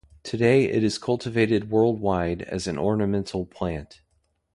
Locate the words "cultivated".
0.97-1.69